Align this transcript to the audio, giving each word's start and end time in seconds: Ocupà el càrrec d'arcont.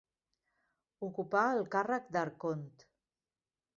Ocupà 1.09 1.43
el 1.57 1.63
càrrec 1.75 2.09
d'arcont. 2.17 2.67